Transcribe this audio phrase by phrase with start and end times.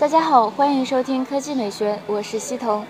[0.00, 2.86] 大家好，欢迎收听科技美学，我是西彤。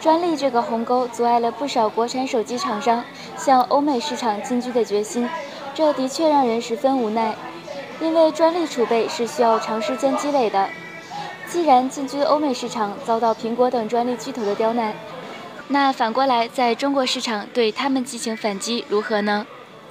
[0.00, 3.04] 专利这个鸿沟阻碍了不少国产手机厂商
[3.36, 5.28] 向欧美市场进军的决心，
[5.74, 7.34] 这的确让人十分无奈。
[8.00, 10.68] 因为专利储备是需要长时间积累的。
[11.48, 14.94] 既然进军欧美市场遭到苹果等专利巨头的刁难，
[15.66, 19.44] 那反过来在中国市场对他们进行反击如何呢？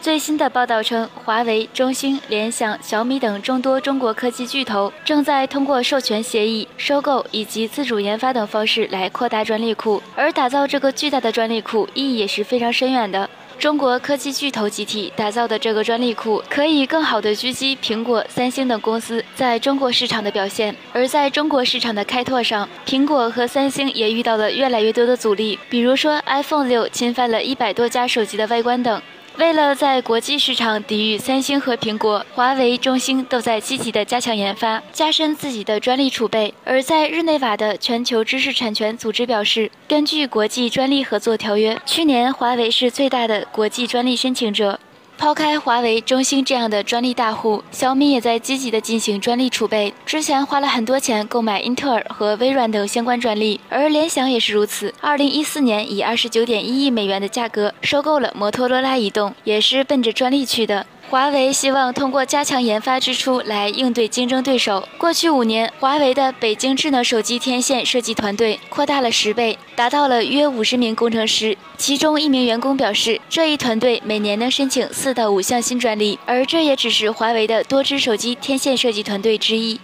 [0.00, 13.28] 最新的报道称，华为、中兴、联想、小米等众多中国科技巨头正在通过授权协议、收购以及自主研发等方式来扩大专利库，而打造这个巨大的专利库意义也是非常深远的。
[13.58, 20.74] 中国科技巨头集体打造的这个专利库，可以更好地狙击苹果、三星等公司在中国市场的表现。
[20.94, 29.02] 而在中国市场的开拓上，苹果和三星也遇到了越来越多的阻力，比如说 iPhone 六侵犯了一百多家手机的外观等。
[29.40, 36.52] 为了在国际市场抵御三星和苹果，华为、中兴都在积极的加强研发，加深自己的专利储备。
[36.62, 44.78] 而在日内瓦的全球知识产权组织表示，根据国际专利合作条约，去年华为是最大的国际专利申请者。
[45.20, 49.92] 抛开华为、中兴这样的专利大户，小米也在积极的进行专利储备。
[50.06, 54.94] 之前花了很多钱购买英特尔和微软等相关专利，而联想也是如此。
[54.98, 60.86] 二零一四年以二十九点一亿美元的价格收购了摩托罗拉移动，也是奔着专利去的。
[61.10, 64.86] 华为希望通过加强研发支出来应对竞争对手。
[64.96, 71.58] 过去五年，华为的北京智能手机天线设计团队扩大了十倍，达到了约五十名工程师。
[71.76, 79.80] 其中一名员工表示，这一团队每年能申请四到五项新专利，而这也只是华为的多支手机天线设计团队之一。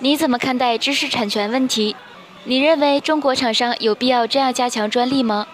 [0.00, 1.96] 你怎么看待知识产权问题？
[2.44, 5.46] 你认为中国厂商有必要这样加强专利吗？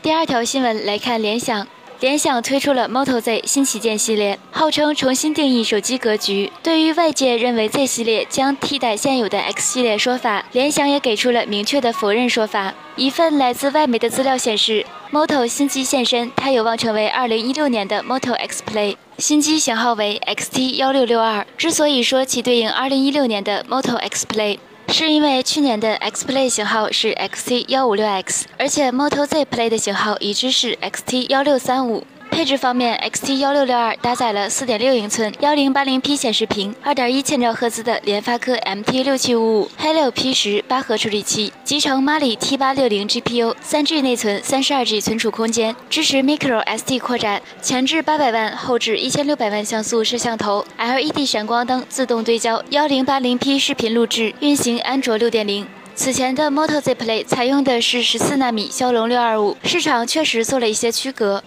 [0.00, 1.66] 第二条新闻来看，联想。
[2.00, 6.52] 联想推出了 Moto Z 新旗舰系列，号称重新定义手机格局。
[6.62, 12.74] 对于外界认为 Z 系列将替代现有的 X 系列说法，联想也给出了明确的否认说法。
[12.96, 18.96] 一份来自外媒的资料显示，Moto 新机现身，它有望成为2016年的 Moto X Play。
[19.16, 21.46] 新机型号为 XT 幺六六二。
[21.56, 24.58] 之所以说其对应2016年的 Moto X Play。
[24.88, 32.04] 是因为去年的 X Play 型号是 XT 幺五六 X，而且 Moto Z Play 的型号已知是 XT 幺六三五。
[32.34, 46.24] 配置方面，XT 幺六六二搭载了四点六英寸幺零八零 P 显示屏，二点一千兆赫兹的联发科 MT 六七五五黑六 P 十八核处理器，集成 Mali T 八六零 GPU，三 G 内存，三十二 G 存储空间，支持
[46.24, 55.64] Micro SD 扩展，前置八百万，后置一千六百万像素摄像头，LED 闪光灯，自动对焦，幺零八零 P 视频录制，运行安卓六点零。
[55.94, 61.44] 此前的 Moto Z Play 采用的是十四纳米骁龙六二五，市场确实做了一些区隔。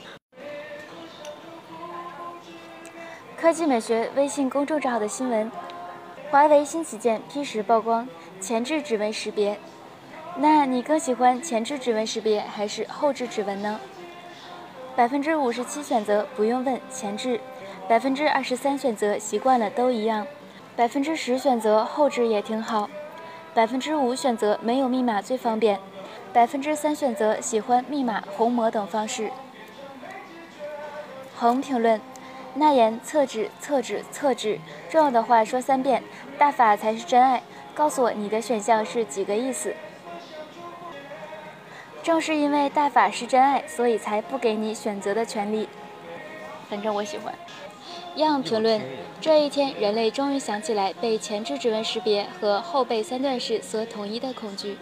[3.39, 5.51] 科技美学微信公众账号的新闻：
[6.31, 8.09] 华为新旗舰 P 十曝光，
[8.41, 9.59] 前置指纹识别。
[10.37, 13.79] 那你更喜欢前置指纹识别还是后置指纹呢？
[14.95, 17.39] 百分之五十七选择不用问前置，
[17.87, 20.25] 百分之二十三选择习惯了都一样，
[20.75, 22.89] 百分之十选择后置也挺好，
[23.53, 25.79] 百分之五选择没有密码最方便，
[26.33, 29.29] 百分之三选择喜欢密码虹膜等方式。
[31.35, 32.01] 横评论。
[32.57, 34.59] 那言厕纸，厕纸，厕纸，
[34.89, 36.03] 重要的话说三遍。
[36.39, 37.41] 大法才是真爱，
[37.75, 39.75] 告诉我你的选项是几个意思？
[42.01, 45.69] 正是因为大法是真爱，所以才不给你选择的权利。
[46.69, 47.33] 反正我喜欢。
[48.15, 48.81] 样评论：
[49.21, 54.77] 这一天，人类终于想起来被前置指纹识别和后背三段式所统一的恐惧。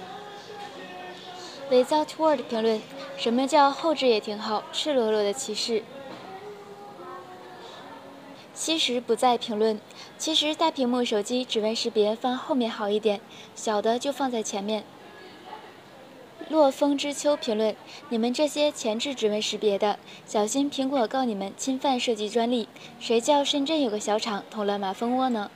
[1.70, 2.82] Without word 评论：
[3.18, 4.64] 什么叫后置也挺好？
[4.72, 5.84] 赤裸裸的歧视。
[8.56, 9.80] 其实不在评论。
[10.18, 13.20] 其实大屏幕手机指纹识别放后面好一点，
[13.54, 14.84] 小的就放在前面。
[16.48, 17.76] 落风之秋评论：
[18.10, 22.70] 你们这些前置指纹识别的，小心苹果告你们侵犯设计专利。
[23.00, 25.52] 谁叫深圳有个小厂捅了马蜂窝呢？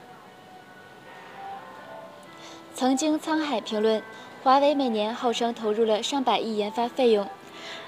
[2.74, 4.02] 曾经沧海评论：
[4.42, 7.28] 华为每年号称投入了上百亿研发费用。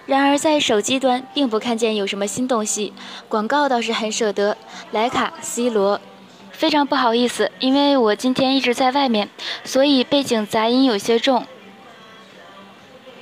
[0.06, 2.92] 然而，在手机端并不看见有什么新东西，
[3.28, 4.56] 广告倒是很舍得。
[4.90, 6.00] 莱卡、C 罗，
[6.50, 9.28] 非常不好意思，因为我今天一直在外面，
[9.64, 11.46] 所以背景杂音有些重。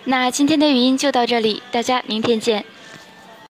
[0.05, 2.65] 那今天的语音就到这里，大家明天见。